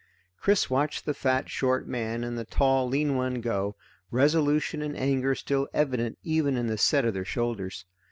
Chris 0.39 0.67
watched 0.67 1.05
the 1.05 1.13
fat 1.13 1.47
short 1.47 1.87
man 1.87 2.23
and 2.23 2.35
the 2.35 2.43
tall 2.43 2.87
lean 2.87 3.15
one 3.15 3.39
go, 3.39 3.75
resolution 4.09 4.81
and 4.81 4.97
anger 4.97 5.35
still 5.35 5.67
evident 5.75 6.17
even 6.23 6.57
in 6.57 6.65
the 6.65 6.75
set 6.75 7.05
of 7.05 7.13
their 7.13 7.23
shoulders. 7.23 7.85